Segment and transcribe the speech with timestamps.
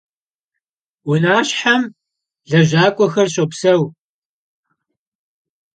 [1.05, 1.81] Vuneşşxuem
[2.49, 3.81] lejak'uexer şopseu.